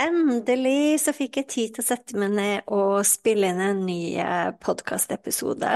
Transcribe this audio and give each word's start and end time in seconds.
Endelig 0.00 1.02
så 1.04 1.12
fikk 1.12 1.36
jeg 1.42 1.48
tid 1.52 1.72
til 1.76 1.82
å 1.82 1.86
sette 1.86 2.16
meg 2.18 2.32
ned 2.32 2.70
og 2.72 3.02
spille 3.06 3.50
inn 3.52 3.60
en 3.60 3.82
ny 3.84 4.16
eh, 4.20 4.50
podkastepisode. 4.62 5.72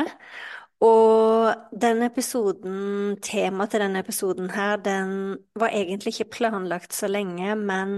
Og 0.85 1.77
den 1.85 2.03
episoden, 2.05 3.17
temaet 3.25 3.73
til 3.73 3.85
denne 3.85 4.01
episoden 4.05 4.51
her, 4.53 4.77
den 4.85 5.13
var 5.57 5.73
egentlig 5.73 6.15
ikke 6.17 6.33
planlagt 6.39 6.97
så 6.97 7.09
lenge, 7.09 7.55
men 7.61 7.97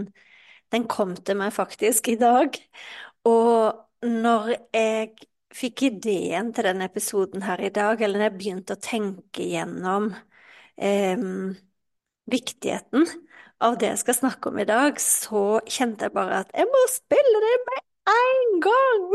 den 0.74 0.86
kom 0.90 1.14
til 1.16 1.38
meg 1.40 1.54
faktisk 1.56 2.10
i 2.12 2.18
dag. 2.20 2.58
Og 3.26 4.06
når 4.06 4.52
jeg 4.74 5.14
fikk 5.54 5.86
ideen 5.88 6.52
til 6.54 6.68
denne 6.68 6.86
episoden 6.90 7.46
her 7.46 7.62
i 7.62 7.72
dag, 7.74 8.00
eller 8.02 8.18
når 8.18 8.28
jeg 8.28 8.38
begynte 8.38 8.76
å 8.76 8.82
tenke 8.82 9.48
gjennom 9.54 10.12
eh, 10.76 11.18
viktigheten 12.30 13.06
av 13.64 13.78
det 13.80 13.92
jeg 13.92 14.00
skal 14.04 14.16
snakke 14.20 14.50
om 14.50 14.58
i 14.62 14.66
dag, 14.68 14.98
så 15.02 15.60
kjente 15.66 16.06
jeg 16.06 16.14
bare 16.14 16.42
at 16.44 16.52
jeg 16.54 16.68
må 16.70 16.82
spille 16.92 17.42
det 17.44 17.54
med 17.68 17.84
en 18.12 18.60
gang! 18.64 19.06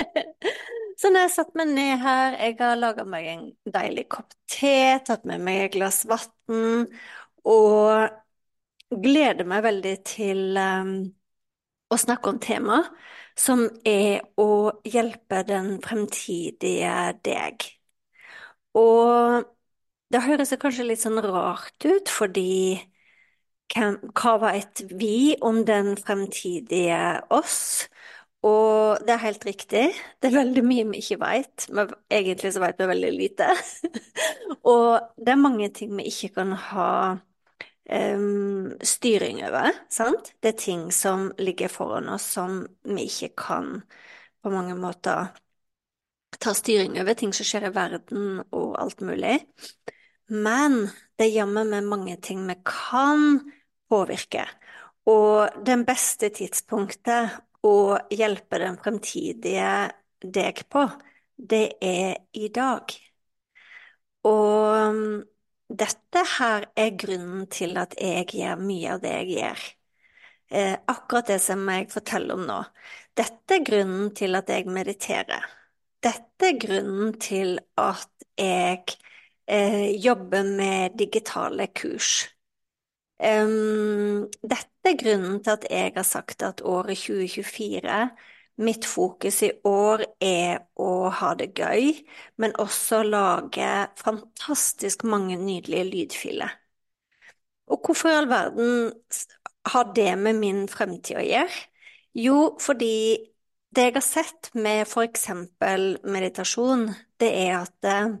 så 1.00 1.12
når 1.12 1.26
jeg 1.26 1.34
satte 1.36 1.60
meg 1.60 1.70
ned 1.72 2.02
her, 2.02 2.36
jeg 2.40 2.56
har 2.58 2.80
laga 2.80 3.06
meg 3.08 3.28
en 3.32 3.46
deilig 3.74 4.08
kopp 4.12 4.34
te, 4.50 4.98
tatt 5.06 5.24
med 5.28 5.44
meg 5.44 5.66
et 5.66 5.76
glass 5.76 6.02
vann, 6.10 6.88
og 7.48 8.98
gleder 9.02 9.48
meg 9.48 9.64
veldig 9.64 9.94
til 10.06 10.58
um, 10.58 10.92
å 11.92 11.98
snakke 12.00 12.32
om 12.32 12.40
temaet, 12.42 12.90
som 13.38 13.64
er 13.88 14.20
å 14.40 14.72
hjelpe 14.84 15.40
den 15.48 15.78
fremtidige 15.84 16.96
deg. 17.24 17.64
Og 18.76 19.46
det 20.12 20.24
høres 20.26 20.52
kanskje 20.60 20.86
litt 20.86 21.02
sånn 21.02 21.20
rart 21.24 21.86
ut, 21.88 22.10
fordi 22.12 22.80
hva 23.72 24.34
var 24.42 24.58
et 24.58 24.82
vi 24.90 25.34
om 25.40 25.62
den 25.64 25.94
fremtidige 25.96 27.22
oss? 27.32 27.88
Og 28.42 28.98
det 29.06 29.14
er 29.14 29.22
helt 29.22 29.44
riktig, 29.46 29.84
det 30.18 30.28
er 30.28 30.34
veldig 30.34 30.62
mye 30.66 30.86
vi 30.90 30.98
ikke 30.98 31.18
men 31.70 31.92
egentlig 32.10 32.50
så 32.52 32.62
vet 32.64 32.80
vi 32.80 32.88
veldig 32.90 33.12
lite. 33.14 33.50
og 34.72 35.14
det 35.16 35.32
er 35.32 35.38
mange 35.38 35.68
ting 35.70 35.94
vi 35.96 36.08
ikke 36.10 36.32
kan 36.40 36.56
ha 36.72 36.88
um, 37.86 38.72
styring 38.82 39.44
over, 39.46 39.70
sant? 39.94 40.32
Det 40.42 40.54
er 40.54 40.58
ting 40.58 40.90
som 40.92 41.30
ligger 41.38 41.70
foran 41.70 42.10
oss 42.10 42.26
som 42.34 42.64
vi 42.82 43.06
ikke 43.06 43.30
kan 43.44 43.76
på 44.42 44.50
mange 44.50 44.74
måter 44.74 45.30
ta 46.42 46.54
styring 46.54 46.98
over, 46.98 47.14
ting 47.14 47.30
som 47.36 47.46
skjer 47.46 47.68
i 47.68 47.74
verden 47.74 48.42
og 48.50 48.74
alt 48.82 49.06
mulig. 49.06 49.38
Men 50.32 50.86
det 51.20 51.28
er 51.36 51.48
meg 51.48 51.84
mange 51.84 52.16
ting 52.24 52.44
vi 52.48 52.56
kan 52.64 53.40
påvirke. 53.92 54.46
Og 55.10 55.64
den 55.66 55.84
beste 55.84 56.30
tidspunktet 56.32 57.36
å 57.66 57.98
hjelpe 58.10 58.60
den 58.62 58.78
fremtidige 58.80 59.90
deg 60.22 60.64
på, 60.70 60.86
det 61.36 61.66
er 61.82 62.16
i 62.38 62.48
dag. 62.54 62.94
Og 64.30 64.94
um, 64.94 65.22
dette 65.68 66.24
her 66.38 66.68
er 66.78 66.96
grunnen 66.98 67.46
til 67.50 67.76
at 67.80 67.96
jeg 68.00 68.28
gjør 68.38 68.60
mye 68.62 68.94
av 68.94 69.02
det 69.02 69.14
jeg 69.18 69.30
gjør. 69.36 69.64
Eh, 70.52 70.74
akkurat 70.92 71.30
det 71.32 71.38
som 71.40 71.64
jeg 71.72 71.88
forteller 71.90 72.36
om 72.36 72.44
nå. 72.46 72.58
Dette 73.16 73.56
er 73.56 73.64
grunnen 73.64 74.10
til 74.16 74.36
at 74.36 74.50
jeg 74.52 74.68
mediterer. 74.68 75.46
Dette 76.04 76.50
er 76.50 76.58
grunnen 76.60 77.14
til 77.22 77.56
at 77.80 78.26
jeg 78.36 78.98
eh, 79.52 79.90
jobber 80.00 80.46
med 80.48 80.98
digitale 80.98 81.68
kurs. 81.76 82.28
Um, 83.22 84.26
dette 84.42 84.88
er 84.88 84.98
grunnen 84.98 85.42
til 85.44 85.54
at 85.54 85.66
jeg 85.70 85.92
har 85.94 86.06
sagt 86.06 86.42
at 86.42 86.64
året 86.66 86.98
2024 86.98 88.08
Mitt 88.60 88.84
fokus 88.84 89.40
i 89.42 89.50
år 89.64 90.02
er 90.20 90.58
å 90.76 91.08
ha 91.08 91.30
det 91.38 91.54
gøy, 91.56 91.94
men 92.36 92.52
også 92.60 93.00
lage 93.06 93.68
fantastisk 93.96 95.06
mange 95.08 95.38
nydelige 95.40 95.86
lydfiler. 95.88 96.52
Og 97.72 97.80
hvorfor 97.80 98.12
i 98.12 98.16
all 98.20 98.28
verden 98.28 98.92
har 99.72 99.92
det 99.96 100.10
med 100.20 100.36
min 100.42 100.66
fremtid 100.68 101.16
å 101.16 101.24
gjøre? 101.24 101.62
Jo, 102.20 102.36
fordi 102.60 102.92
det 103.72 103.86
jeg 103.88 103.96
har 103.96 104.04
sett 104.04 104.50
med 104.52 104.84
for 104.90 105.06
eksempel 105.06 105.96
meditasjon, 106.04 106.90
det 107.22 107.30
er 107.46 107.54
at 107.62 107.88
eh, 107.88 108.12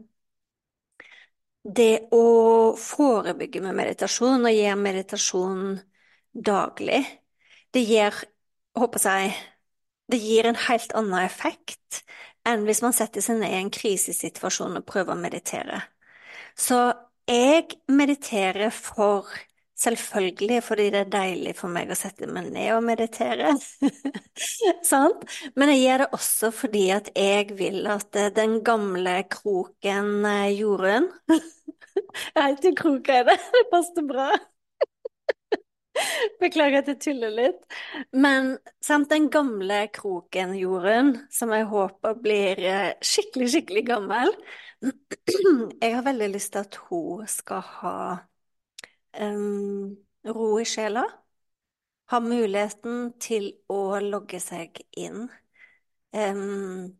det 1.62 2.08
å 2.14 2.74
forebygge 2.78 3.62
med 3.62 3.76
meditasjon 3.78 4.46
og 4.48 4.54
gjøre 4.54 4.78
meditasjon 4.80 5.64
daglig, 6.32 7.02
det 7.72 7.84
gir, 7.86 8.16
håper 8.78 9.06
jeg, 9.06 9.32
det 10.10 10.18
gir 10.20 10.48
en 10.48 10.58
helt 10.68 10.92
annen 10.98 11.22
effekt 11.22 12.02
enn 12.48 12.66
hvis 12.66 12.82
man 12.82 12.94
setter 12.96 13.22
seg 13.22 13.38
ned 13.38 13.54
i 13.54 13.60
en 13.60 13.70
krisesituasjon 13.72 14.80
og 14.80 14.86
prøver 14.88 15.14
å 15.14 15.20
meditere. 15.20 15.78
Så 16.58 16.90
jeg 17.30 17.78
mediterer 17.88 18.72
for 18.74 19.30
Selvfølgelig 19.82 20.60
fordi 20.62 20.84
det 20.94 21.00
er 21.00 21.10
deilig 21.10 21.54
for 21.58 21.72
meg 21.72 21.90
å 21.90 21.96
sette 21.98 22.28
meg 22.30 22.50
ned 22.54 22.68
og 22.76 22.84
meditere, 22.86 23.54
sant? 24.92 25.24
Men 25.58 25.72
jeg 25.72 25.82
gjør 25.82 26.04
det 26.04 26.08
også 26.18 26.52
fordi 26.54 26.84
at 26.94 27.10
jeg 27.18 27.56
vil 27.58 27.88
at 27.90 28.18
eh, 28.20 28.30
den 28.36 28.60
gamle 28.66 29.16
kroken 29.32 30.28
jorden 30.54 31.10
Jeg 32.36 32.42
heter 32.54 32.74
Krok, 32.76 33.08
er 33.08 33.24
det, 33.28 33.36
det 33.56 33.62
passer 33.72 34.06
bra. 34.08 34.30
Beklager 36.42 36.82
at 36.82 36.90
jeg 36.92 37.00
tuller 37.04 37.32
litt. 37.34 37.62
Men 38.14 38.56
sant, 38.84 39.10
den 39.12 39.28
gamle 39.32 39.84
kroken 39.94 40.54
Jorunn, 40.58 41.14
som 41.32 41.52
jeg 41.54 41.68
håper 41.70 42.18
blir 42.24 42.62
eh, 42.64 42.90
skikkelig, 43.04 43.50
skikkelig 43.56 43.86
gammel 43.92 44.34
Jeg 45.82 45.94
har 45.94 46.02
veldig 46.06 46.28
lyst 46.32 46.54
til 46.54 46.64
at 46.64 46.78
hun 46.88 47.26
skal 47.30 47.62
ha 47.78 47.96
ro 49.12 50.48
i 50.60 50.64
sjela. 50.68 51.04
Ha 52.12 52.20
muligheten 52.20 53.12
til 53.22 53.52
å 53.72 53.98
logge 54.04 54.40
seg 54.42 54.82
inn. 54.98 55.28
Um, 56.12 56.92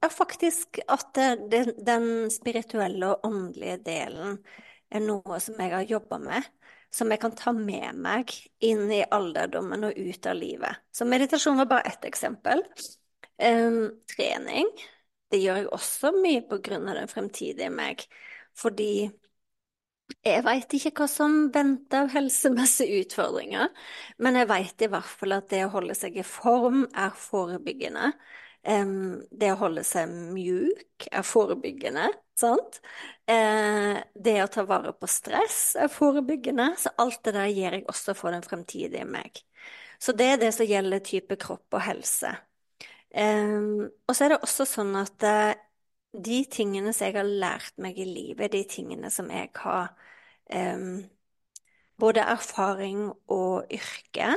er 0.00 0.12
faktisk 0.12 0.78
at 0.88 1.10
det, 1.50 1.64
den 1.84 2.30
spirituelle 2.32 3.10
og 3.12 3.26
åndelige 3.28 3.80
delen 3.84 4.38
er 4.94 5.02
noe 5.04 5.40
som 5.42 5.58
jeg 5.60 5.74
har 5.74 5.88
jobba 5.88 6.20
med, 6.22 6.46
som 6.94 7.10
jeg 7.10 7.20
kan 7.20 7.34
ta 7.36 7.52
med 7.56 7.98
meg 7.98 8.32
inn 8.64 8.86
i 8.92 9.02
alderdommen 9.02 9.88
og 9.88 9.98
ut 9.98 10.28
av 10.30 10.38
livet. 10.38 10.84
Så 10.94 11.06
meditasjon 11.08 11.58
var 11.58 11.70
bare 11.72 11.90
ett 11.90 12.06
eksempel. 12.06 12.62
Um, 13.42 13.90
trening, 14.06 14.68
det 15.32 15.40
gjør 15.42 15.64
jeg 15.64 15.72
også 15.74 16.12
mye 16.14 16.44
på 16.46 16.60
grunn 16.62 16.86
av 16.86 17.00
den 17.00 17.10
fremtidige 17.10 17.72
meg, 17.74 18.04
fordi 18.54 19.08
Jeg 20.24 20.44
vet 20.44 20.74
ikke 20.76 20.90
hva 20.98 21.06
som 21.08 21.34
venter 21.52 22.04
av 22.04 22.10
helsemessige 22.12 23.02
utfordringer, 23.04 23.70
men 24.20 24.36
jeg 24.36 24.48
vet 24.50 24.84
i 24.84 24.88
hvert 24.92 25.08
fall 25.20 25.36
at 25.36 25.48
det 25.52 25.62
å 25.64 25.72
holde 25.72 25.96
seg 25.96 26.18
i 26.20 26.24
form 26.28 26.84
er 26.92 27.14
forebyggende. 27.16 28.10
Det 28.64 29.50
å 29.52 29.58
holde 29.60 29.84
seg 29.84 30.12
mjuk 30.12 31.08
er 31.10 31.24
forebyggende, 31.28 32.06
sant? 32.40 32.80
Eh, 33.28 33.98
det 34.16 34.36
å 34.40 34.48
ta 34.52 34.64
vare 34.68 34.94
på 34.96 35.08
stress 35.10 35.74
er 35.80 35.92
forebyggende, 35.92 36.70
så 36.80 36.92
alt 37.00 37.20
det 37.24 37.34
der 37.36 37.52
gjør 37.52 37.78
jeg 37.78 37.86
også 37.92 38.16
for 38.16 38.32
den 38.32 38.44
fremtidige 38.44 39.04
meg. 39.08 39.40
Så 40.00 40.16
det 40.16 40.30
er 40.32 40.40
det 40.40 40.52
som 40.56 40.68
gjelder 40.68 41.04
type 41.04 41.36
kropp 41.40 41.76
og 41.76 41.84
helse. 41.84 42.32
Og 43.14 44.16
så 44.16 44.24
er 44.26 44.34
det 44.34 44.40
også 44.42 44.66
sånn 44.66 44.94
at 44.98 45.24
eh, 45.28 45.54
de 46.14 46.44
tingene 46.50 46.92
som 46.94 47.08
jeg 47.08 47.16
har 47.18 47.28
lært 47.28 47.74
meg 47.82 47.98
i 47.98 48.06
livet, 48.06 48.52
de 48.52 48.62
tingene 48.70 49.10
som 49.10 49.30
jeg 49.32 49.50
har 49.58 49.90
um, 50.54 51.02
både 51.98 52.20
erfaring 52.20 53.08
og 53.28 53.66
yrke, 53.72 54.34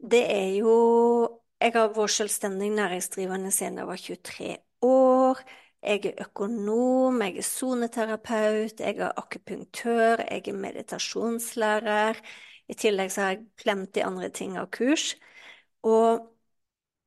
det 0.00 0.24
er 0.32 0.56
jo 0.60 1.36
Jeg 1.60 1.72
har 1.74 1.90
vært 1.92 2.10
selvstendig 2.10 2.70
næringsdrivende 2.72 3.50
siden 3.52 3.78
jeg 3.78 3.86
var 3.86 3.96
23 3.96 4.56
år. 4.82 5.40
Jeg 5.82 6.06
er 6.06 6.22
økonom, 6.24 7.20
jeg 7.22 7.36
er 7.36 7.42
soneterapeut, 7.42 8.80
jeg 8.80 8.96
er 8.96 9.12
akupunktør, 9.16 10.24
jeg 10.30 10.48
er 10.48 10.52
meditasjonslærer. 10.56 12.16
I 12.68 12.74
tillegg 12.74 13.12
så 13.12 13.20
har 13.20 13.28
jeg 13.34 13.44
glemt 13.60 13.94
de 13.94 14.04
andre 14.04 14.30
ting 14.30 14.56
av 14.56 14.70
kurs. 14.72 15.16
Og 15.82 16.24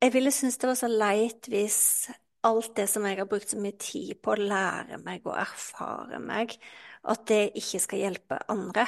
jeg 0.02 0.14
ville 0.14 0.32
synes 0.32 0.58
det 0.58 0.70
var 0.70 0.76
så 0.76 0.88
leit 0.88 1.48
hvis 1.50 2.10
alt 2.48 2.74
det 2.78 2.88
som 2.92 3.06
jeg 3.08 3.20
har 3.20 3.30
brukt 3.30 3.54
så 3.54 3.60
mye 3.62 3.78
tid 3.80 4.18
på 4.24 4.34
å 4.34 4.42
lære 4.42 5.00
meg 5.04 5.26
og 5.28 5.38
erfare 5.40 6.20
meg, 6.24 6.56
at 7.04 7.26
det 7.30 7.42
ikke 7.60 7.82
skal 7.84 8.04
hjelpe 8.06 8.40
andre. 8.52 8.86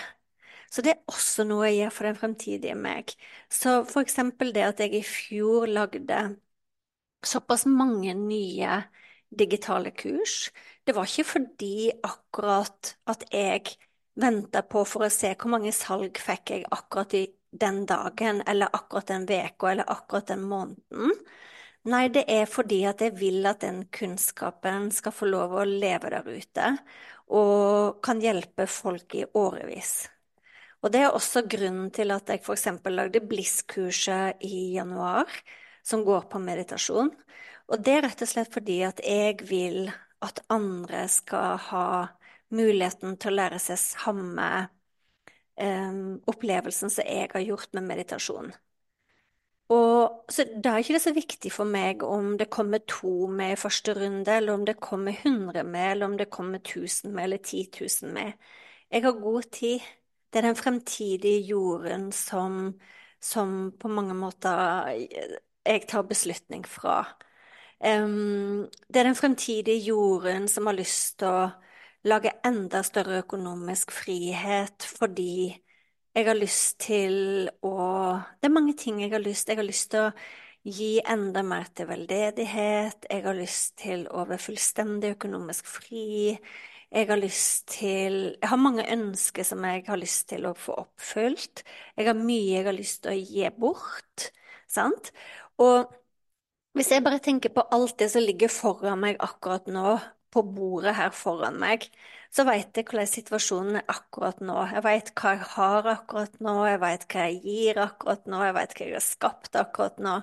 Så 0.71 0.83
det 0.83 0.95
er 0.95 1.11
også 1.11 1.45
noe 1.47 1.69
jeg 1.69 1.83
gjør 1.83 1.93
for 1.95 2.09
den 2.09 2.19
fremtidige 2.19 2.75
meg. 2.79 3.13
Så 3.51 3.77
for 3.87 4.03
eksempel 4.03 4.51
det 4.55 4.65
at 4.67 4.81
jeg 4.83 4.97
i 4.99 5.05
fjor 5.07 5.69
lagde 5.71 6.19
såpass 7.25 7.65
mange 7.65 8.13
nye 8.13 8.81
digitale 9.29 9.91
kurs. 9.91 10.51
Det 10.83 10.95
var 10.95 11.07
ikke 11.09 11.27
fordi 11.31 11.91
akkurat 12.03 12.95
at 13.09 13.25
jeg 13.33 13.75
venta 14.15 14.61
på 14.63 14.83
for 14.87 15.07
å 15.07 15.11
se 15.11 15.33
hvor 15.35 15.51
mange 15.55 15.73
salg 15.75 16.19
fikk 16.21 16.53
jeg 16.55 16.67
akkurat 16.71 17.15
i 17.17 17.25
den 17.55 17.85
dagen, 17.87 18.41
eller 18.47 18.71
akkurat 18.75 19.07
den 19.07 19.25
veka, 19.29 19.71
eller 19.71 19.91
akkurat 19.91 20.27
den 20.27 20.43
måneden. 20.43 21.13
Nei, 21.85 22.07
det 22.09 22.23
er 22.33 22.47
fordi 22.49 22.79
at 22.89 23.01
jeg 23.03 23.13
vil 23.19 23.45
at 23.45 23.61
den 23.61 23.83
kunnskapen 23.93 24.87
skal 24.93 25.13
få 25.13 25.27
lov 25.29 25.53
å 25.53 25.65
leve 25.69 26.09
der 26.09 26.25
ute, 26.25 26.71
og 27.29 27.99
kan 28.05 28.21
hjelpe 28.23 28.65
folk 28.69 29.13
i 29.17 29.25
årevis. 29.37 30.07
Og 30.81 30.91
det 30.93 31.03
er 31.05 31.13
også 31.13 31.43
grunnen 31.49 31.91
til 31.93 32.13
at 32.13 32.29
jeg 32.29 32.41
f.eks. 32.41 32.65
lagde 32.89 33.21
Bliss-kurset 33.29 34.41
i 34.45 34.73
januar, 34.75 35.29
som 35.85 36.01
går 36.05 36.25
på 36.31 36.41
meditasjon. 36.41 37.13
Og 37.69 37.85
det 37.85 37.95
er 37.95 38.03
rett 38.05 38.25
og 38.25 38.29
slett 38.33 38.53
fordi 38.53 38.79
at 38.85 39.01
jeg 39.05 39.45
vil 39.45 39.89
at 40.25 40.41
andre 40.53 41.05
skal 41.09 41.57
ha 41.69 41.87
muligheten 42.53 43.17
til 43.21 43.33
å 43.33 43.39
lære 43.39 43.61
seg 43.61 43.81
samme 43.81 44.49
um, 45.57 46.21
opplevelsen 46.29 46.93
som 46.93 47.05
jeg 47.05 47.29
har 47.33 47.45
gjort 47.45 47.73
med 47.77 47.89
meditasjon. 47.93 48.53
Og 49.69 50.25
så 50.29 50.45
Da 50.63 50.69
er 50.69 50.77
ikke 50.77 50.93
det 50.93 51.01
så 51.01 51.13
viktig 51.13 51.51
for 51.51 51.65
meg 51.65 52.03
om 52.03 52.37
det 52.37 52.49
kommer 52.53 52.79
to 52.87 53.27
med 53.27 53.53
i 53.53 53.55
første 53.59 53.93
runde, 53.97 54.31
eller 54.31 54.53
om 54.53 54.65
det 54.65 54.79
kommer 54.79 55.11
100 55.11 55.63
med, 55.63 55.91
eller 55.91 56.05
om 56.05 56.17
det 56.17 56.29
kommer 56.29 56.59
1000 56.59 57.13
med, 57.13 57.23
eller 57.23 57.37
10 57.37 57.69
000 58.03 58.13
med. 58.13 58.33
Jeg 58.91 59.03
har 59.03 59.11
god 59.11 59.43
tid. 59.51 59.79
Det 60.33 60.39
er 60.39 60.47
den 60.47 60.55
fremtidige 60.55 61.39
jorden 61.41 62.11
som, 62.11 62.79
som 63.21 63.71
på 63.79 63.87
mange 63.87 64.13
måter 64.13 64.87
jeg 65.65 65.87
tar 65.87 66.01
beslutning 66.03 66.65
fra. 66.67 67.05
Um, 67.79 68.69
det 68.87 68.99
er 68.99 69.03
den 69.03 69.15
fremtidige 69.15 69.77
jorden 69.77 70.47
som 70.47 70.65
har 70.65 70.73
lyst 70.73 71.19
til 71.19 71.27
å 71.27 71.49
lage 72.05 72.31
enda 72.45 72.83
større 72.83 73.19
økonomisk 73.23 73.91
frihet 73.91 74.85
fordi 74.99 75.64
jeg 76.15 76.27
har 76.29 76.37
lyst 76.37 76.79
til 76.85 77.49
å 77.65 77.71
Det 78.41 78.47
er 78.49 78.53
mange 78.53 78.75
ting 78.79 79.01
jeg 79.03 79.11
har 79.13 79.23
lyst 79.23 79.49
Jeg 79.49 79.59
har 79.59 79.67
lyst 79.67 79.91
til 79.93 80.07
å 80.07 80.11
gi 80.65 80.97
enda 81.05 81.43
mer 81.45 81.67
til 81.77 81.85
veldedighet. 81.91 83.05
Jeg 83.11 83.21
har 83.25 83.35
lyst 83.37 83.75
til 83.77 84.07
å 84.09 84.23
være 84.25 84.41
fullstendig 84.41 85.11
økonomisk 85.13 85.67
fri. 85.69 86.33
Jeg 86.89 87.09
har 87.11 87.19
lyst 87.21 87.67
til 87.75 88.15
Jeg 88.39 88.49
har 88.49 88.61
mange 88.61 88.85
ønsker 88.95 89.45
som 89.45 89.65
jeg 89.67 89.83
har 89.87 89.99
lyst 90.01 90.29
til 90.31 90.47
å 90.49 90.55
få 90.57 90.77
oppfylt. 90.85 91.65
Jeg 91.97 92.09
har 92.09 92.17
mye 92.17 92.55
jeg 92.55 92.65
har 92.69 92.77
lyst 92.79 93.03
til 93.03 93.13
å 93.13 93.19
gi 93.19 93.51
bort. 93.59 94.29
Sant? 94.71 95.11
Og 95.61 95.91
hvis 96.75 96.89
jeg 96.91 97.03
bare 97.05 97.21
tenker 97.23 97.53
på 97.55 97.63
alt 97.75 97.97
det 98.01 98.09
som 98.11 98.23
ligger 98.25 98.51
foran 98.51 98.99
meg 99.03 99.19
akkurat 99.23 99.67
nå, 99.71 99.95
på 100.33 100.41
bordet 100.55 100.95
her 100.97 101.13
foran 101.15 101.55
meg, 101.61 101.85
så 102.35 102.43
vet 102.43 102.75
jeg 102.75 102.87
hvordan 102.89 103.07
situasjonen 103.07 103.77
er 103.79 103.85
akkurat 103.91 104.41
nå. 104.43 104.55
Jeg 104.73 104.83
vet 104.83 105.11
hva 105.15 105.31
jeg 105.37 105.45
har 105.53 105.87
akkurat 105.87 106.33
nå, 106.43 106.55
jeg 106.67 106.79
vet 106.83 107.05
hva 107.13 107.27
jeg 107.29 107.37
gir 107.45 107.79
akkurat 107.85 108.25
nå, 108.31 108.41
jeg 108.43 108.55
vet 108.57 108.73
hva 108.75 108.87
jeg 108.89 108.95
har 108.97 109.05
skapt 109.05 109.59
akkurat 109.59 110.01
nå. 110.03 110.15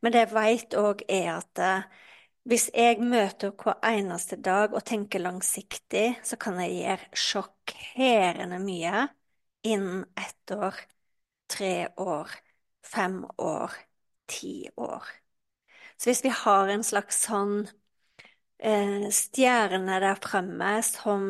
Men 0.00 0.14
det 0.14 0.22
jeg 0.22 0.32
vet 0.32 0.76
òg, 0.80 1.04
er 1.12 1.28
at 1.34 1.62
eh, 1.64 2.04
hvis 2.48 2.68
jeg 2.72 3.02
møter 3.04 3.52
hver 3.52 3.76
eneste 3.84 4.38
dag 4.40 4.72
og 4.72 4.86
tenker 4.88 5.20
langsiktig, 5.20 6.06
så 6.24 6.38
kan 6.40 6.56
jeg 6.62 6.78
gjøre 6.78 7.20
sjokkerende 7.26 8.60
mye 8.64 9.04
innen 9.68 10.06
ett 10.16 10.54
år, 10.56 10.78
tre 11.52 11.72
år, 12.00 12.32
fem 12.86 13.20
år, 13.36 13.76
ti 14.30 14.70
år. 14.80 15.04
Så 15.98 16.08
hvis 16.08 16.24
vi 16.24 16.32
har 16.32 16.72
en 16.72 16.86
slags 16.86 17.20
sånn 17.26 17.66
eh, 18.58 19.08
stjerne 19.14 20.00
der 20.02 20.18
fremme 20.22 20.78
som, 20.86 21.22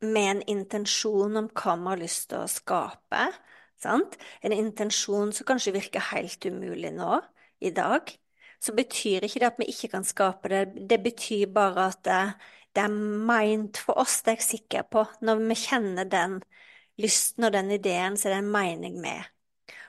med 0.00 0.28
en 0.30 0.42
intensjon 0.56 1.36
om 1.40 1.50
hva 1.52 1.76
vi 1.80 1.90
har 1.90 2.02
lyst 2.02 2.28
til 2.30 2.42
å 2.42 2.50
skape. 2.50 3.26
Sant? 3.82 4.16
En 4.42 4.54
intensjon 4.54 5.32
som 5.34 5.46
kanskje 5.48 5.74
virker 5.76 6.10
helt 6.12 6.44
umulig 6.46 6.92
nå, 6.94 7.20
i 7.62 7.72
dag. 7.74 8.10
Så 8.62 8.74
betyr 8.76 9.26
ikke 9.26 9.42
det 9.42 9.50
at 9.50 9.58
vi 9.58 9.70
ikke 9.72 9.90
kan 9.96 10.06
skape 10.06 10.50
det. 10.52 10.62
Det 10.90 11.00
betyr 11.02 11.50
bare 11.54 11.88
at 11.90 12.02
det, 12.06 12.20
det 12.74 12.84
er 12.84 12.94
meint 13.32 13.80
for 13.82 13.98
oss, 13.98 14.20
det 14.22 14.36
er 14.36 14.38
jeg 14.38 14.48
sikker 14.52 14.86
på. 14.90 15.04
Når 15.26 15.42
vi 15.48 15.58
kjenner 15.64 16.06
den 16.06 16.38
lysten 17.02 17.48
og 17.48 17.54
den 17.56 17.72
ideen, 17.74 18.16
så 18.16 18.28
er 18.28 18.36
det 18.36 18.42
en 18.44 18.52
mening 18.54 19.00
med. 19.02 19.26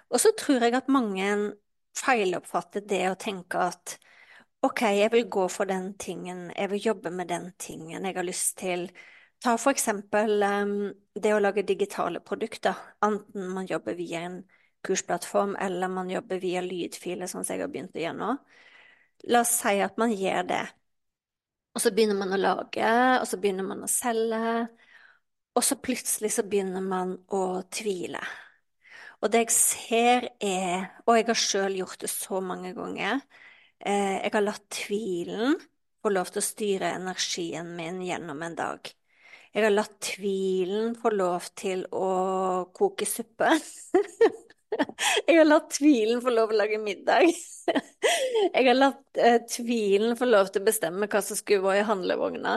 Og 0.09 0.21
så 0.21 0.33
tror 0.37 0.65
jeg 0.65 0.75
at 0.77 0.89
mange 0.93 1.27
feiloppfatter 1.97 2.85
det 2.89 3.03
å 3.11 3.19
tenke 3.19 3.61
at 3.69 3.97
OK, 4.63 4.81
jeg 4.95 5.11
vil 5.11 5.25
gå 5.29 5.47
for 5.51 5.67
den 5.67 5.89
tingen, 5.99 6.45
jeg 6.55 6.69
vil 6.71 6.85
jobbe 6.85 7.11
med 7.11 7.27
den 7.27 7.49
tingen 7.59 8.05
jeg 8.07 8.15
har 8.15 8.23
lyst 8.23 8.57
til. 8.61 8.85
Ta 9.43 9.57
for 9.59 9.75
eksempel 9.75 10.39
um, 10.39 10.77
det 11.19 11.33
å 11.35 11.41
lage 11.43 11.65
digitale 11.67 12.21
produkter, 12.23 12.77
enten 13.03 13.49
man 13.51 13.67
jobber 13.67 13.97
via 13.99 14.21
en 14.29 14.37
kursplattform 14.87 15.57
eller 15.59 15.91
man 15.91 16.11
jobber 16.11 16.39
via 16.39 16.63
lydfiler, 16.63 17.27
sånn 17.27 17.43
som 17.43 17.57
jeg 17.57 17.65
har 17.65 17.73
begynt 17.75 17.99
å 17.99 18.03
gjøre 18.05 18.19
nå. 18.21 18.31
La 19.35 19.43
oss 19.43 19.53
si 19.59 19.75
at 19.83 19.99
man 19.99 20.15
gjør 20.15 20.47
det, 20.47 20.63
og 21.75 21.83
så 21.83 21.91
begynner 21.91 22.23
man 22.23 22.35
å 22.35 22.39
lage, 22.39 22.95
og 23.19 23.27
så 23.27 23.39
begynner 23.43 23.67
man 23.67 23.83
å 23.83 23.91
selge, 23.91 24.57
og 25.59 25.63
så 25.65 25.81
plutselig 25.83 26.31
så 26.37 26.47
begynner 26.47 26.83
man 26.87 27.17
å 27.35 27.45
tvile. 27.73 28.23
Og 29.19 29.31
det 29.31 29.43
jeg 29.45 29.55
ser 29.55 30.27
er, 30.39 30.93
og 31.03 31.17
jeg 31.19 31.33
har 31.33 31.47
sjøl 31.49 31.81
gjort 31.83 32.03
det 32.03 32.11
så 32.15 32.39
mange 32.43 32.71
ganger, 32.77 33.19
jeg 33.83 34.31
har 34.33 34.43
latt 34.43 34.65
tvilen 34.71 35.57
få 36.03 36.11
lov 36.11 36.31
til 36.31 36.41
å 36.41 36.45
styre 36.45 36.93
energien 36.97 37.73
min 37.77 38.01
gjennom 38.03 38.41
en 38.43 38.55
dag. 38.55 38.91
Jeg 39.53 39.67
har 39.67 39.73
latt 39.73 39.99
tvilen 40.01 40.95
få 40.97 41.11
lov 41.13 41.45
til 41.59 41.85
å 41.93 42.07
koke 42.75 43.05
suppe. 43.07 43.51
Jeg 45.27 45.37
har 45.37 45.45
latt 45.45 45.67
tvilen 45.75 46.21
få 46.23 46.31
lov 46.33 46.49
til 46.49 46.57
å 46.57 46.61
lage 46.63 46.79
middag. 46.81 47.29
Jeg 48.55 48.65
har 48.65 48.73
latt 48.73 49.19
eh, 49.21 49.37
tvilen 49.45 50.17
få 50.17 50.25
lov 50.25 50.49
til 50.49 50.63
å 50.63 50.65
bestemme 50.65 51.05
hva 51.05 51.21
som 51.21 51.37
skulle 51.37 51.61
være 51.61 51.83
i 51.83 51.87
handlevogna? 51.87 52.55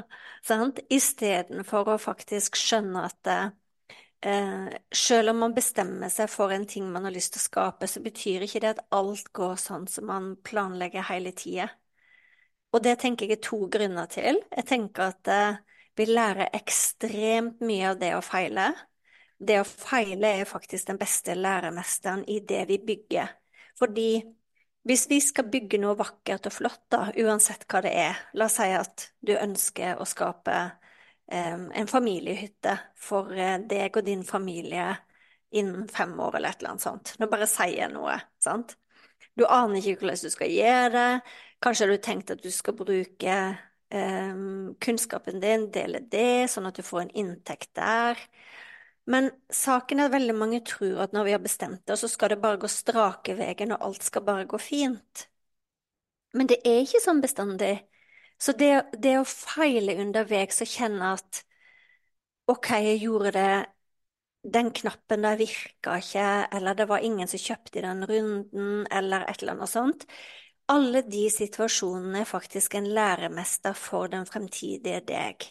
Istedenfor 0.88 1.92
å 1.92 1.98
faktisk 2.00 2.56
skjønne 2.56 3.04
at 3.10 3.30
uh, 3.30 3.52
Eh, 4.20 4.68
selv 4.94 5.30
om 5.30 5.42
man 5.44 5.54
bestemmer 5.54 6.10
seg 6.10 6.30
for 6.32 6.52
en 6.54 6.66
ting 6.66 6.88
man 6.90 7.04
har 7.06 7.14
lyst 7.14 7.34
til 7.34 7.42
å 7.42 7.46
skape, 7.46 7.88
så 7.90 8.00
betyr 8.02 8.46
ikke 8.46 8.62
det 8.64 8.72
at 8.74 8.84
alt 8.96 9.28
går 9.36 9.56
sånn 9.60 9.86
som 9.90 10.08
man 10.08 10.30
planlegger 10.46 11.06
hele 11.10 11.34
tida. 11.36 11.68
Og 12.74 12.82
det 12.84 12.96
tenker 13.00 13.28
jeg 13.28 13.38
er 13.38 13.44
to 13.44 13.60
grunner 13.72 14.08
til. 14.10 14.40
Jeg 14.52 14.68
tenker 14.68 15.12
at 15.12 15.32
eh, 15.32 15.58
vi 15.96 16.08
lærer 16.10 16.52
ekstremt 16.56 17.62
mye 17.64 17.92
av 17.92 18.00
det 18.00 18.12
å 18.16 18.24
feile. 18.24 18.70
Det 19.36 19.60
å 19.60 19.68
feile 19.68 20.32
er 20.40 20.48
faktisk 20.48 20.88
den 20.90 20.98
beste 21.00 21.36
læremesteren 21.36 22.24
i 22.28 22.40
det 22.40 22.64
vi 22.70 22.80
bygger. 22.84 23.30
Fordi 23.76 24.10
hvis 24.86 25.06
vi 25.10 25.20
skal 25.20 25.48
bygge 25.52 25.80
noe 25.82 25.96
vakkert 25.98 26.48
og 26.48 26.54
flott, 26.54 26.82
da, 26.92 27.08
uansett 27.18 27.66
hva 27.68 27.82
det 27.84 27.92
er, 28.00 28.20
la 28.38 28.46
oss 28.48 28.58
si 28.60 28.68
at 28.72 29.08
du 29.20 29.34
ønsker 29.36 30.00
å 30.00 30.06
skape 30.08 30.56
en 31.26 31.90
familiehytte 31.90 32.76
for 32.94 33.32
uh, 33.34 33.56
deg 33.66 33.96
og 33.98 34.06
din 34.06 34.24
familie 34.26 34.92
innen 35.56 35.88
fem 35.88 36.12
år, 36.20 36.36
eller 36.36 36.52
et 36.52 36.60
eller 36.60 36.74
annet 36.74 36.84
sånt. 36.84 37.14
Nå 37.18 37.28
bare 37.30 37.48
sier 37.50 37.78
jeg 37.84 37.94
noe, 37.94 38.16
sant? 38.42 38.76
Du 39.36 39.44
aner 39.46 39.80
ikke 39.80 40.04
hvordan 40.04 40.22
du 40.22 40.32
skal 40.32 40.52
gjøre 40.52 40.92
det. 40.94 41.08
Kanskje 41.62 41.86
har 41.86 41.92
du 41.92 42.04
tenkt 42.04 42.32
at 42.32 42.42
du 42.44 42.50
skal 42.52 42.76
bruke 42.76 43.36
um, 43.92 44.74
kunnskapen 44.82 45.40
din, 45.42 45.68
dele 45.72 46.02
det, 46.12 46.48
sånn 46.52 46.68
at 46.68 46.78
du 46.78 46.84
får 46.86 47.06
en 47.06 47.14
inntekt 47.24 47.72
der. 47.78 48.20
Men 49.06 49.30
saken 49.52 50.00
er 50.00 50.08
at 50.08 50.16
veldig 50.16 50.34
mange 50.34 50.60
tror 50.66 51.04
at 51.04 51.12
når 51.14 51.28
vi 51.28 51.34
har 51.36 51.42
bestemt 51.44 51.84
det, 51.86 51.98
så 52.00 52.10
skal 52.10 52.32
det 52.32 52.40
bare 52.42 52.58
gå 52.62 52.70
strake 52.70 53.36
veien, 53.38 53.74
og 53.76 53.84
alt 53.90 54.06
skal 54.06 54.24
bare 54.26 54.48
gå 54.50 54.58
fint. 54.60 55.28
Men 56.36 56.50
det 56.50 56.58
er 56.66 56.82
ikke 56.82 57.00
sånn 57.04 57.22
bestandig. 57.22 57.76
Så 58.38 58.52
det, 58.52 58.72
det 59.00 59.16
å 59.20 59.24
feile 59.28 59.96
underveis 60.02 60.60
og 60.64 60.68
kjenne 60.70 61.14
at 61.16 61.42
OK, 62.52 62.68
jeg 62.84 63.00
gjorde 63.02 63.32
det, 63.34 63.50
den 64.46 64.70
knappen 64.70 65.24
der 65.26 65.38
virka 65.40 65.96
ikke, 65.98 66.26
eller 66.54 66.76
det 66.78 66.86
var 66.88 67.02
ingen 67.04 67.28
som 67.28 67.42
kjøpte 67.42 67.80
i 67.80 67.84
den 67.86 68.04
runden, 68.06 68.86
eller 68.92 69.26
et 69.26 69.42
eller 69.42 69.56
annet 69.56 69.72
sånt. 69.72 70.06
Alle 70.70 71.02
de 71.06 71.26
situasjonene 71.30 72.22
er 72.22 72.28
faktisk 72.30 72.74
en 72.78 72.86
læremester 72.94 73.74
for 73.78 74.10
den 74.12 74.26
fremtidige 74.26 75.00
deg. 75.08 75.48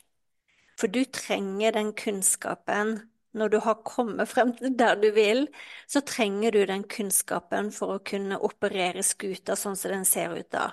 For 0.79 0.91
du 0.91 1.03
trenger 1.05 1.75
den 1.75 1.93
kunnskapen 1.95 2.97
når 3.35 3.51
du 3.51 3.57
har 3.63 3.81
kommet 3.87 4.31
frem 4.31 4.53
til 4.55 4.75
der 4.79 4.95
du 4.99 5.09
vil, 5.15 5.47
så 5.87 6.01
trenger 6.07 6.55
du 6.55 6.61
den 6.67 6.83
kunnskapen 6.87 7.71
for 7.75 7.97
å 7.97 8.03
kunne 8.11 8.39
operere 8.39 9.03
skuta 9.03 9.55
sånn 9.59 9.75
som 9.79 9.91
den 9.91 10.07
ser 10.07 10.35
ut 10.35 10.51
da. 10.55 10.69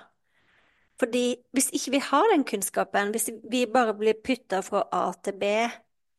Fordi 1.03 1.35
hvis 1.51 1.67
ikke 1.75 1.91
vi 1.97 1.99
har 1.99 2.29
den 2.31 2.45
kunnskapen, 2.47 3.09
hvis 3.11 3.27
vi 3.51 3.65
bare 3.67 3.91
blir 3.97 4.15
putta 4.23 4.61
fra 4.63 4.85
A 4.95 5.09
til 5.19 5.35
B 5.35 5.49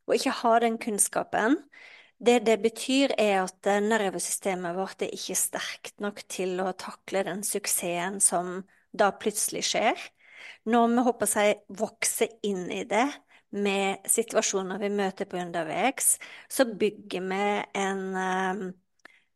og 0.04 0.18
ikke 0.18 0.34
har 0.42 0.60
den 0.60 0.76
kunnskapen, 0.78 1.56
det 2.20 2.42
det 2.44 2.58
betyr, 2.60 3.14
er 3.18 3.46
at 3.46 3.68
nervesystemet 3.82 4.76
vårt 4.76 5.02
er 5.02 5.14
ikke 5.16 5.36
sterkt 5.40 6.04
nok 6.04 6.20
til 6.28 6.60
å 6.60 6.74
takle 6.76 7.24
den 7.24 7.40
suksessen 7.46 8.20
som 8.20 8.58
da 8.92 9.08
plutselig 9.16 9.64
skjer. 9.70 10.04
Når 10.68 10.92
vi 10.92 11.06
håper 11.08 11.32
seg 11.32 11.64
vokser 11.80 12.36
inn 12.44 12.68
i 12.68 12.84
det, 12.84 13.08
med 13.54 14.04
situasjoner 14.10 14.80
vi 14.82 14.90
møter 14.92 15.28
på 15.30 15.38
underveis, 15.40 16.18
så 16.50 16.66
bygger 16.68 17.24
vi 17.30 17.44
en 17.80 18.04
eh, 18.20 18.64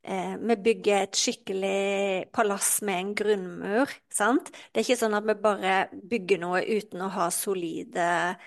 Vi 0.08 0.56
bygger 0.64 1.02
et 1.04 1.18
skikkelig 1.20 2.28
palass 2.32 2.78
med 2.86 3.00
en 3.00 3.10
grunnmur, 3.18 3.90
sant? 4.14 4.48
Det 4.72 4.80
er 4.80 4.86
ikke 4.86 5.00
sånn 5.02 5.16
at 5.18 5.26
vi 5.28 5.34
bare 5.42 5.74
bygger 6.12 6.40
noe 6.40 6.62
uten 6.64 7.02
å 7.04 7.10
ha 7.12 7.26
solide, 7.34 8.06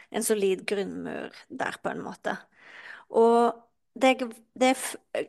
en 0.09 0.25
solid 0.25 0.63
grunnmur 0.65 1.29
der, 1.49 1.77
på 1.83 1.91
en 1.93 2.01
måte. 2.01 2.33
Og 3.13 3.53
det, 3.93 4.15
det, 4.57 4.73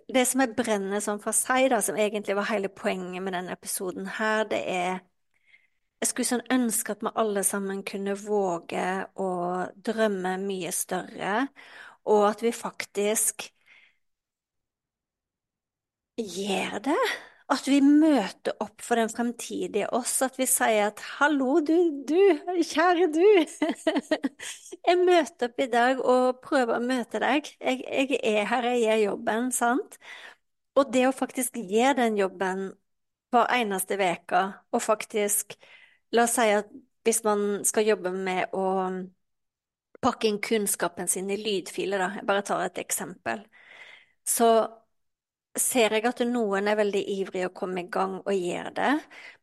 det 0.09 0.25
som 0.31 0.45
jeg 0.45 0.57
brenner 0.57 1.03
sånn 1.05 1.21
for 1.23 1.37
seg, 1.37 1.69
da, 1.73 1.83
som 1.85 1.99
egentlig 2.01 2.37
var 2.39 2.49
hele 2.49 2.71
poenget 2.73 3.25
med 3.25 3.37
denne 3.37 3.57
episoden 3.59 4.09
her, 4.19 4.47
det 4.49 4.63
er 4.73 5.03
jeg 6.03 6.09
skulle 6.11 6.27
sånn 6.33 6.49
ønske 6.51 6.97
at 6.97 7.03
vi 7.05 7.11
alle 7.23 7.45
sammen 7.47 7.85
kunne 7.87 8.17
våge 8.19 8.87
å 9.23 9.31
drømme 9.87 10.33
mye 10.43 10.73
større, 10.75 11.45
og 12.11 12.25
at 12.33 12.43
vi 12.43 12.51
faktisk 12.57 13.45
gjør 16.23 16.79
det. 16.89 17.03
At 17.53 17.67
vi 17.69 17.81
møter 17.85 18.55
opp 18.65 18.81
for 18.81 18.97
den 18.97 19.11
fremtidige 19.13 19.89
oss, 19.93 20.15
at 20.25 20.39
vi 20.41 20.47
sier 20.49 20.87
at 20.89 21.01
'hallo, 21.19 21.61
du, 21.61 21.75
du, 22.09 22.21
kjære 22.65 23.09
du'. 23.13 23.45
jeg 24.89 24.99
møter 25.03 25.51
opp 25.51 25.61
i 25.61 25.69
dag 25.73 26.01
og 26.01 26.41
prøver 26.45 26.79
å 26.79 26.85
møte 26.85 27.21
deg. 27.21 27.51
Jeg, 27.61 27.83
jeg 27.85 28.21
er 28.23 28.47
her, 28.49 28.69
jeg 28.71 28.81
gjør 28.85 29.03
jobben, 29.05 29.51
sant? 29.53 29.99
Og 30.79 30.93
det 30.95 31.07
å 31.09 31.13
faktisk 31.13 31.59
gjøre 31.61 31.99
den 32.01 32.17
jobben 32.17 32.71
hver 33.33 33.53
eneste 33.53 33.99
uke, 34.01 34.43
og 34.73 34.83
faktisk 34.83 35.57
La 36.13 36.27
oss 36.27 36.35
si 36.37 36.45
at 36.53 36.69
hvis 37.07 37.23
man 37.25 37.65
skal 37.65 37.87
jobbe 37.89 38.11
med 38.13 38.53
å 38.53 38.65
pakke 40.03 40.29
inn 40.29 40.41
kunnskapen 40.45 41.09
sin 41.09 41.31
i 41.33 41.39
lydfiler, 41.41 42.03
da, 42.03 42.09
jeg 42.19 42.27
bare 42.29 42.45
tar 42.47 42.65
et 42.67 42.81
eksempel, 42.83 43.41
så 44.29 44.49
ser 45.59 45.93
jeg 45.93 46.07
at 46.09 46.23
noen 46.25 46.69
er 46.71 46.79
veldig 46.79 47.03
ivrige 47.13 47.49
å 47.51 47.55
komme 47.55 47.83
i 47.83 47.91
gang 47.93 48.15
og 48.23 48.33
gjøre 48.33 48.73
det, 48.77 48.93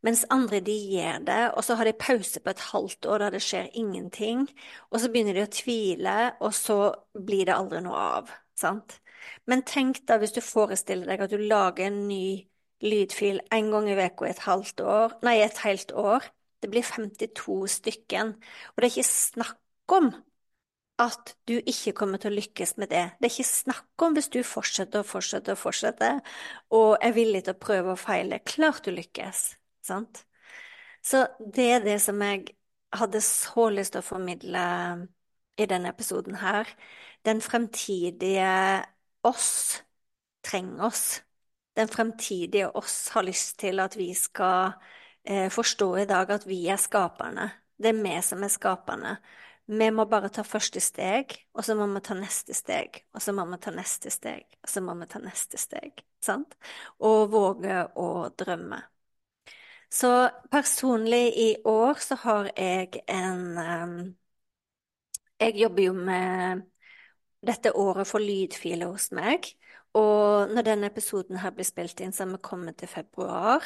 mens 0.05 0.23
andre 0.33 0.61
de 0.65 0.75
gjør 0.95 1.19
det, 1.27 1.41
og 1.53 1.65
så 1.65 1.77
har 1.77 1.85
de 1.89 1.93
pause 2.01 2.41
på 2.41 2.49
et 2.53 2.63
halvt 2.71 3.09
år 3.13 3.23
der 3.25 3.35
det 3.35 3.43
skjer 3.45 3.69
ingenting, 3.77 4.47
og 4.89 5.01
så 5.01 5.11
begynner 5.13 5.37
de 5.37 5.45
å 5.45 5.53
tvile, 5.53 6.15
og 6.41 6.55
så 6.57 6.79
blir 7.13 7.45
det 7.49 7.57
aldri 7.57 7.83
noe 7.85 8.01
av, 8.19 8.33
sant? 8.57 8.97
Men 9.45 9.61
tenk 9.67 10.01
da 10.09 10.17
hvis 10.17 10.33
du 10.33 10.41
forestiller 10.41 11.11
deg 11.11 11.25
at 11.25 11.33
du 11.33 11.43
lager 11.43 11.89
en 11.89 12.01
ny 12.09 12.49
lydfil 12.81 13.41
en 13.53 13.71
gang 13.73 13.89
i 13.91 13.97
uka 13.99 14.25
i 14.25 14.33
et 14.33 14.45
halvt 14.47 14.81
år, 14.81 15.17
nei, 15.27 15.37
et 15.43 15.61
helt 15.65 15.93
år, 15.93 16.25
det 16.63 16.71
blir 16.71 16.83
52 16.83 17.59
stykken. 17.71 18.33
Og 18.73 18.81
det 18.81 18.87
er 18.87 18.93
ikke 18.95 19.09
snakk 19.09 19.93
om 19.95 20.09
at 20.99 21.33
du 21.47 21.55
ikke 21.57 21.93
kommer 21.95 22.19
til 22.19 22.33
å 22.33 22.37
lykkes 22.37 22.75
med 22.81 22.91
det. 22.91 23.05
Det 23.19 23.29
er 23.29 23.33
ikke 23.33 23.47
snakk 23.47 24.03
om 24.03 24.15
hvis 24.17 24.29
du 24.33 24.39
fortsetter 24.43 25.03
og 25.03 25.07
fortsetter 25.07 25.55
og 25.55 25.61
fortsetter 25.61 26.19
og 26.75 26.97
er 27.05 27.15
villig 27.15 27.45
til 27.45 27.55
å 27.55 27.61
prøve 27.61 27.93
og 27.95 28.01
feile. 28.01 28.41
Klart 28.43 28.83
du 28.85 28.91
lykkes, 28.95 29.43
sant? 29.85 30.23
Så 31.05 31.23
det 31.39 31.69
er 31.77 31.85
det 31.85 31.99
som 32.03 32.19
jeg 32.23 32.49
hadde 32.99 33.21
så 33.23 33.69
lyst 33.71 33.95
til 33.95 34.03
å 34.03 34.09
formidle 34.09 34.65
i 35.59 35.67
denne 35.69 35.93
episoden 35.93 36.39
her. 36.41 36.67
Den 37.25 37.41
fremtidige 37.43 38.49
oss 39.27 39.81
trenger 40.43 40.89
oss. 40.89 41.21
Den 41.75 41.87
fremtidige 41.87 42.69
oss 42.75 43.09
har 43.15 43.23
lyst 43.27 43.59
til 43.63 43.79
at 43.79 43.95
vi 43.95 44.11
skal 44.17 44.73
eh, 45.23 45.47
forstå 45.51 45.93
i 46.01 46.07
dag 46.09 46.31
at 46.31 46.47
vi 46.47 46.65
er 46.67 46.79
skaperne. 46.81 47.49
Det 47.79 47.93
er 47.93 48.01
vi 48.03 48.15
som 48.25 48.43
er 48.43 48.51
skaperne. 48.51 49.15
Vi 49.69 49.89
må 49.93 50.05
bare 50.09 50.31
ta 50.33 50.41
første 50.41 50.81
steg, 50.81 51.35
og 51.53 51.61
så 51.65 51.75
må 51.77 51.85
vi 51.93 52.01
ta 52.01 52.15
neste 52.17 52.55
steg, 52.57 53.03
og 53.13 53.21
så 53.21 53.33
må 53.38 53.43
vi 53.51 53.59
ta 53.61 53.69
neste 53.75 54.09
steg, 54.09 54.47
og 54.63 54.71
så 54.71 54.81
må 54.81 54.95
vi 54.97 55.07
ta 55.11 55.21
neste 55.21 55.59
steg, 55.61 56.01
sant? 56.25 56.55
Og 57.05 57.29
våge 57.29 57.83
å 57.93 58.07
drømme. 58.41 58.79
Så 59.93 60.09
personlig 60.49 61.21
i 61.38 61.49
år 61.69 62.01
så 62.01 62.17
har 62.23 62.49
jeg 62.55 63.03
en 63.09 63.45
um, 63.57 63.95
Jeg 65.39 65.55
jobber 65.57 65.83
jo 65.83 65.93
med 65.93 66.65
dette 67.45 67.71
året 67.77 68.09
for 68.09 68.19
lydfiler 68.19 68.89
hos 68.89 69.11
meg, 69.15 69.47
og 69.93 70.49
når 70.53 70.65
denne 70.65 70.89
episoden 70.89 71.39
her 71.41 71.53
blir 71.55 71.65
spilt 71.69 72.01
inn, 72.01 72.11
så 72.13 72.25
har 72.25 72.33
vi 72.33 72.41
kommet 72.49 72.81
til 72.81 72.89
februar. 72.91 73.65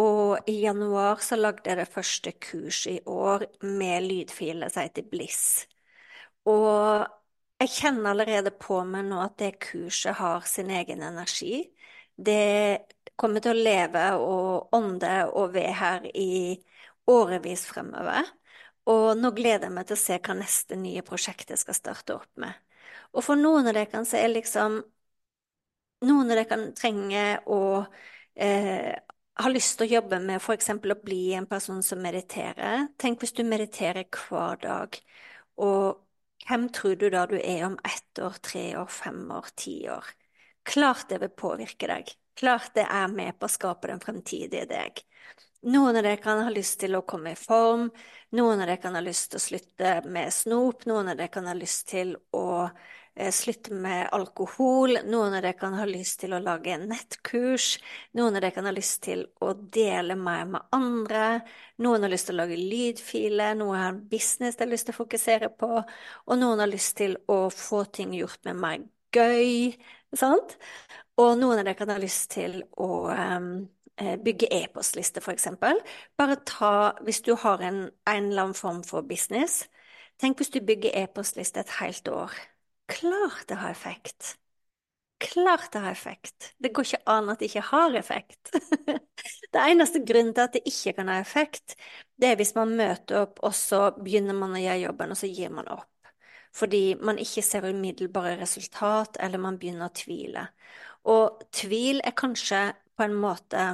Og 0.00 0.48
i 0.48 0.62
januar 0.62 1.20
så 1.20 1.36
lagde 1.36 1.68
jeg 1.68 1.78
det 1.82 1.90
første 1.92 2.32
kurset 2.40 2.92
i 2.94 3.00
år 3.06 3.44
med 3.66 4.06
lydfiler 4.06 4.72
som 4.72 4.86
heter 4.86 5.04
Bliss. 5.10 5.66
Og 6.48 7.04
jeg 7.62 7.70
kjenner 7.76 8.10
allerede 8.10 8.50
på 8.58 8.80
meg 8.88 9.06
nå 9.06 9.20
at 9.22 9.36
det 9.38 9.58
kurset 9.62 10.16
har 10.18 10.46
sin 10.48 10.70
egen 10.72 11.02
energi. 11.04 11.68
Det 12.16 12.82
kommer 13.20 13.44
til 13.44 13.52
å 13.52 13.64
leve 13.68 14.06
og 14.18 14.74
ånde 14.74 15.12
og 15.30 15.52
være 15.54 15.76
her 15.78 16.08
i 16.16 16.56
årevis 17.10 17.66
fremover. 17.68 18.26
Og 18.90 19.12
nå 19.18 19.30
gleder 19.36 19.68
jeg 19.68 19.76
meg 19.76 19.86
til 19.86 19.98
å 19.98 20.02
se 20.02 20.18
hva 20.18 20.34
neste 20.34 20.78
nye 20.80 21.04
prosjekt 21.06 21.52
jeg 21.52 21.60
skal 21.60 21.78
starte 21.78 22.16
opp 22.16 22.30
med. 22.42 22.56
Og 23.12 23.22
for 23.22 23.38
noen 23.38 23.68
av 23.68 23.76
dere 23.76 24.04
så 24.08 24.18
er 24.18 24.32
liksom 24.32 24.82
Noen 26.02 26.26
av 26.26 26.32
dere 26.34 26.48
kan 26.50 26.62
trenge 26.74 27.24
å 27.46 27.58
eh, 28.34 28.94
har 29.44 29.52
lyst 29.52 29.78
til 29.78 29.88
å 29.88 29.94
jobbe 29.98 30.18
med 30.22 30.40
f.eks. 30.40 30.70
å 30.74 30.96
bli 31.04 31.20
en 31.36 31.46
person 31.50 31.82
som 31.84 32.00
mediterer. 32.02 32.88
Tenk 33.00 33.22
hvis 33.22 33.34
du 33.36 33.42
mediterer 33.46 34.06
hver 34.06 34.58
dag, 34.62 34.98
og 35.62 36.02
hvem 36.46 36.68
tror 36.74 36.96
du 36.98 37.08
da 37.12 37.26
du 37.30 37.36
er 37.38 37.64
om 37.66 37.78
ett 37.86 38.18
år, 38.22 38.38
tre 38.42 38.64
år, 38.78 38.90
fem 38.90 39.22
år, 39.30 39.52
ti 39.56 39.76
år? 39.90 40.10
Klart 40.66 41.08
det 41.10 41.20
vil 41.22 41.34
påvirke 41.34 41.90
deg. 41.90 42.12
Klart 42.38 42.74
det 42.74 42.86
er 42.88 43.10
med 43.12 43.38
på 43.38 43.46
å 43.48 43.52
skape 43.52 43.90
den 43.90 44.02
fremtidige 44.02 44.66
deg. 44.70 45.02
Noen 45.62 45.96
av 45.96 46.02
dere 46.02 46.18
kan 46.22 46.40
ha 46.42 46.50
lyst 46.50 46.80
til 46.82 46.96
å 46.98 47.04
komme 47.06 47.36
i 47.36 47.38
form, 47.38 47.86
noen 48.34 48.62
av 48.62 48.66
dere 48.66 48.80
kan 48.82 48.96
ha 48.98 49.02
lyst 49.04 49.30
til 49.30 49.38
å 49.38 49.44
slutte 49.44 49.92
med 50.10 50.32
snop, 50.34 50.86
noen 50.90 51.12
av 51.12 51.20
dere 51.20 51.30
kan 51.30 51.46
ha 51.46 51.54
lyst 51.54 51.86
til 51.92 52.16
å 52.34 52.48
Eh, 53.14 53.30
slutte 53.30 53.74
med 53.74 54.08
alkohol. 54.12 54.98
Noen 55.04 55.34
av 55.34 55.42
dere 55.42 55.52
kan 55.52 55.74
ha 55.76 55.84
lyst 55.84 56.22
til 56.22 56.32
å 56.32 56.40
lage 56.40 56.78
nettkurs. 56.80 57.74
Noen 58.16 58.38
av 58.38 58.40
dere 58.40 58.54
kan 58.56 58.64
ha 58.64 58.72
lyst 58.72 59.02
til 59.04 59.26
å 59.44 59.50
dele 59.52 60.16
mer 60.16 60.46
med 60.48 60.72
andre. 60.72 61.42
Noen 61.84 62.06
har 62.06 62.12
lyst 62.12 62.30
til 62.30 62.38
å 62.38 62.40
lage 62.40 62.56
lydfiler. 62.56 63.58
Noen 63.60 63.80
har 63.80 63.92
en 63.92 64.00
business 64.08 64.56
de 64.56 64.64
har 64.64 64.72
lyst 64.72 64.88
til 64.88 64.96
å 64.96 65.00
fokusere 65.02 65.52
på. 65.60 65.82
Og 66.24 66.40
noen 66.40 66.64
har 66.64 66.72
lyst 66.72 66.96
til 67.02 67.18
å 67.28 67.42
få 67.52 67.84
ting 67.92 68.16
gjort 68.16 68.40
med 68.48 68.56
mer 68.64 68.88
gøy. 69.12 69.76
Sant? 70.16 70.56
Og 71.20 71.36
noen 71.36 71.60
av 71.60 71.66
dere 71.66 71.76
kan 71.76 71.92
ha 71.92 72.00
lyst 72.00 72.30
til 72.32 72.62
å 72.80 72.92
um, 73.12 73.52
bygge 74.24 74.48
e-postliste, 74.52 75.22
f.eks. 75.22 75.48
Bare 76.18 76.38
ta, 76.48 76.72
hvis 77.06 77.22
du 77.26 77.34
har 77.38 77.62
en, 77.64 77.84
en 78.08 78.30
eller 78.30 78.48
annen 78.48 78.58
form 78.58 78.82
for 78.86 79.06
business, 79.06 79.62
Tenk 80.22 80.38
hvis 80.38 80.52
du 80.54 80.60
bygger 80.62 80.94
e-postliste 81.00 81.62
et 81.64 81.74
helt 81.80 82.08
år. 82.08 82.34
Klart 82.90 83.48
det 83.48 83.56
har 83.58 83.72
effekt. 83.74 84.36
Klart 85.22 85.72
det 85.74 85.80
har 85.82 85.90
effekt. 85.90 86.52
Det 86.62 86.70
går 86.74 86.86
ikke 86.86 87.00
an 87.10 87.30
at 87.32 87.40
det 87.40 87.48
ikke 87.50 87.64
har 87.72 87.96
effekt. 87.98 88.52
Det 89.52 89.60
eneste 89.60 90.00
grunnen 90.06 90.32
til 90.34 90.42
at 90.42 90.54
det 90.56 90.62
ikke 90.66 90.92
kan 90.96 91.10
ha 91.12 91.18
effekt, 91.20 91.74
det 92.16 92.30
er 92.30 92.38
hvis 92.40 92.54
man 92.56 92.72
møter 92.78 93.18
opp, 93.20 93.42
og 93.44 93.52
så 93.54 93.90
begynner 93.98 94.34
man 94.34 94.54
å 94.56 94.62
gjøre 94.62 94.80
jobben, 94.80 95.12
og 95.12 95.18
så 95.20 95.28
gir 95.28 95.52
man 95.52 95.68
opp. 95.70 96.08
Fordi 96.56 96.80
man 96.96 97.20
ikke 97.20 97.44
ser 97.44 97.66
umiddelbare 97.68 98.38
resultat, 98.40 99.18
eller 99.20 99.42
man 99.42 99.58
begynner 99.60 99.90
å 99.90 99.94
tvile. 99.94 100.46
Og 101.12 101.44
tvil 101.52 102.00
er 102.00 102.16
kanskje 102.16 102.62
på 102.96 103.04
en 103.04 103.18
måte 103.20 103.66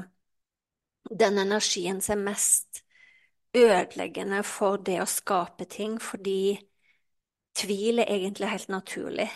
den 1.10 1.38
energien 1.38 2.00
som 2.04 2.18
er 2.18 2.30
mest 2.32 2.82
ødeleggende 3.56 4.42
for 4.46 4.80
det 4.84 5.00
å 5.02 5.08
skape 5.08 5.66
ting, 5.70 5.98
fordi 6.02 6.58
tvil 7.58 8.02
er 8.02 8.12
egentlig 8.12 8.50
helt 8.52 8.72
naturlig. 8.72 9.28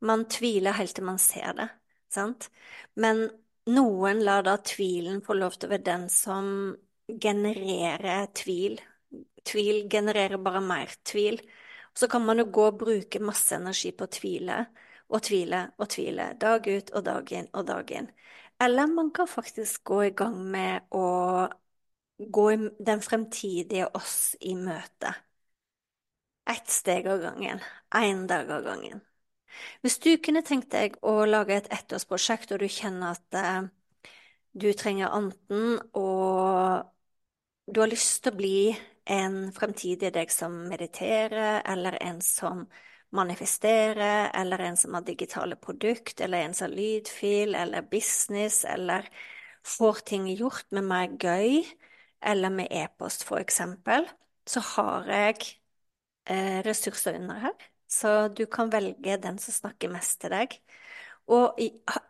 Man 0.00 0.26
tviler 0.30 0.76
helt 0.78 0.94
til 0.94 1.06
man 1.08 1.18
ser 1.18 1.54
det, 1.58 1.68
sant? 2.12 2.50
Men 2.94 3.26
noen 3.68 4.22
lar 4.24 4.44
da 4.46 4.56
tvilen 4.62 5.22
få 5.24 5.36
lov 5.38 5.56
til 5.56 5.68
å 5.68 5.72
være 5.74 5.88
den 5.88 6.06
som 6.12 6.52
genererer 7.08 8.28
tvil. 8.36 8.78
Tvil 9.48 9.88
genererer 9.90 10.38
bare 10.38 10.60
mer 10.64 10.92
tvil. 11.08 11.40
Så 11.96 12.06
kan 12.08 12.24
man 12.24 12.38
jo 12.38 12.46
gå 12.52 12.68
og 12.68 12.78
bruke 12.84 13.20
masse 13.24 13.56
energi 13.56 13.90
på 13.96 14.06
å 14.06 14.12
tvile 14.12 14.58
og 15.08 15.22
tvile 15.24 15.62
og 15.80 15.88
tvile, 15.88 16.34
dag 16.40 16.66
ut 16.68 16.92
og 16.92 17.04
dag 17.06 17.32
inn 17.32 17.48
og 17.56 17.64
dag 17.66 17.90
inn. 17.96 18.10
Eller 18.60 18.86
man 18.86 19.10
kan 19.10 19.28
faktisk 19.28 19.84
gå 19.84 20.04
i 20.04 20.10
gang 20.10 20.38
med 20.50 20.86
å 20.90 21.04
gå 22.18 22.52
i 22.52 22.56
den 22.78 23.00
fremtidige 23.02 23.86
oss 23.94 24.36
i 24.40 24.54
møte. 24.54 25.14
Ett 26.50 26.70
steg 26.72 27.06
av 27.06 27.20
gangen, 27.20 27.60
én 27.94 28.26
dag 28.26 28.50
av 28.50 28.62
gangen. 28.64 29.00
Hvis 29.82 29.98
du 30.00 30.10
kunne 30.22 30.42
tenkt 30.46 30.70
deg 30.72 30.96
å 31.02 31.24
lage 31.26 31.56
et 31.56 31.70
ettårsprosjekt, 31.74 32.52
og 32.54 32.62
du 32.62 32.68
kjenner 32.72 33.16
at 33.16 33.38
eh, 33.38 33.68
du 34.52 34.70
trenger 34.74 35.12
anten 35.14 35.78
og 35.98 36.86
Du 37.68 37.80
har 37.82 37.90
lyst 37.90 38.22
til 38.24 38.32
å 38.32 38.36
bli 38.38 38.76
en 39.12 39.52
fremtidig 39.52 40.10
deg 40.14 40.30
som 40.32 40.54
mediterer, 40.70 41.62
eller 41.68 41.98
en 42.00 42.20
som 42.24 42.62
manifesterer, 43.14 44.30
eller 44.34 44.58
en 44.58 44.76
som 44.76 44.94
har 44.94 45.06
digitale 45.06 45.56
produkt, 45.56 46.20
eller 46.20 46.44
en 46.44 46.54
som 46.54 46.68
har 46.68 46.76
lydfil, 46.76 47.54
eller 47.54 47.82
business, 47.82 48.64
eller 48.64 49.08
får 49.66 50.04
ting 50.12 50.28
gjort 50.32 50.66
med 50.70 50.84
mer 50.84 51.16
gøy, 51.20 51.64
eller 52.24 52.50
med 52.50 52.68
e-post, 52.70 53.24
for 53.24 53.40
eksempel, 53.40 54.08
så 54.48 54.60
har 54.74 55.08
jeg 55.12 55.50
eh, 56.28 56.60
ressurser 56.66 57.18
under 57.20 57.44
her 57.48 57.68
så 57.88 58.28
du 58.28 58.46
kan 58.46 58.70
velge 58.70 59.16
den 59.16 59.38
som 59.38 59.54
snakker 59.54 59.90
mest 59.92 60.20
til 60.20 60.32
deg. 60.34 60.54
Og 61.32 61.58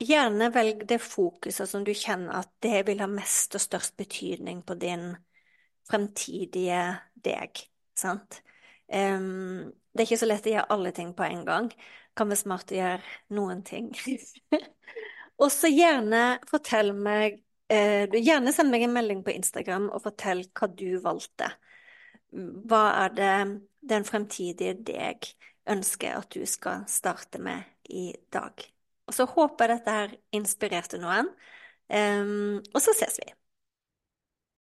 gjerne 0.03 0.51
velg 0.55 0.85
det 0.91 1.01
fokuset 1.03 1.71
som 1.71 1.85
du 1.87 1.93
kjenner 1.95 2.41
at 2.43 2.51
det 2.63 2.85
vil 2.87 3.03
ha 3.03 3.09
mest 3.11 3.55
og 3.59 3.63
størst 3.63 3.97
betydning 3.99 4.63
på 4.67 4.77
din 4.79 5.11
fremtidige 5.89 6.83
deg, 7.15 7.63
sant? 7.99 8.43
Um, 8.89 9.71
det 9.99 10.05
er 10.05 10.07
ikke 10.07 10.21
så 10.23 10.29
lett 10.31 10.47
å 10.47 10.53
gjøre 10.53 10.71
alle 10.75 10.93
ting 10.95 11.11
på 11.19 11.27
en 11.27 11.43
gang. 11.47 11.69
Kan 12.17 12.31
være 12.31 12.43
smart 12.45 12.73
å 12.73 12.79
gjøre 12.79 13.35
noen 13.35 13.65
ting. 13.67 13.91
og 15.43 15.51
så 15.55 15.71
gjerne 15.71 16.39
fortell 16.49 16.95
meg 16.95 17.41
eh, 17.69 18.07
Gjerne 18.15 18.55
send 18.55 18.71
meg 18.73 18.87
en 18.87 18.95
melding 18.95 19.25
på 19.27 19.35
Instagram 19.35 19.91
og 19.91 20.05
fortell 20.07 20.47
hva 20.55 20.71
du 20.71 21.01
valgte. 21.03 21.51
Hva 22.31 22.85
er 23.05 23.15
det 23.19 23.35
den 23.89 24.07
fremtidige 24.07 24.77
deg 24.87 25.29
ønsker 25.69 26.17
at 26.19 26.33
du 26.33 26.45
skal 26.49 26.87
starte 26.91 27.41
med 27.43 27.65
i 27.89 28.13
dag. 28.33 28.53
Og 29.09 29.17
så 29.17 29.25
håper 29.29 29.65
jeg 29.65 29.79
dette 29.79 29.97
her 29.97 30.15
inspirerte 30.37 31.01
noen, 31.01 31.31
um, 31.89 32.59
og 32.75 32.81
så 32.85 32.95
ses 32.97 33.21
vi. 33.23 33.31